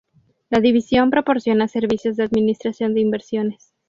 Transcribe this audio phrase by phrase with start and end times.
[0.49, 3.75] La división proporciona servicios de administración de inversiones.